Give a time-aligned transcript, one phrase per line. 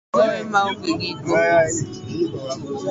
[0.13, 1.33] Nogoyo maong'e giko.